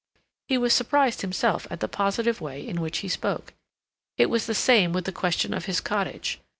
[0.47, 3.53] He was surprised himself at the positive way in which he spoke.
[4.17, 6.39] It was the same with the question of his cottage.